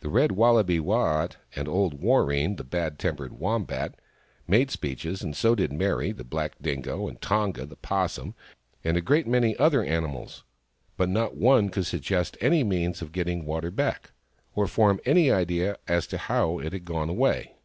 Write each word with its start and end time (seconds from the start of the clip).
The 0.00 0.10
Red 0.10 0.32
Wallaby, 0.32 0.78
Waat, 0.80 1.38
and 1.56 1.66
old 1.66 1.94
Warreen, 1.98 2.56
the 2.58 2.62
bad 2.62 2.98
tempered 2.98 3.32
Wombat, 3.32 3.94
made 4.46 4.70
speeches, 4.70 5.22
and 5.22 5.34
so 5.34 5.54
did 5.54 5.72
Meri, 5.72 6.12
the 6.12 6.24
black 6.24 6.56
Dingo, 6.60 7.08
and 7.08 7.18
Tonga, 7.22 7.64
the 7.64 7.76
'Possum, 7.76 8.34
and 8.84 8.98
a 8.98 9.00
great 9.00 9.26
many 9.26 9.56
other 9.56 9.82
animals. 9.82 10.44
But 10.98 11.08
not 11.08 11.38
one 11.38 11.70
could 11.70 11.86
suggest 11.86 12.36
any 12.38 12.62
means 12.62 13.00
of 13.00 13.12
getting 13.12 13.46
water 13.46 13.70
back, 13.70 14.12
or 14.54 14.66
form 14.66 15.00
an 15.06 15.16
idea 15.16 15.78
as 15.88 16.06
to 16.08 16.18
how 16.18 16.58
it 16.58 16.74
had 16.74 16.84
gone 16.84 17.08
away. 17.08 17.56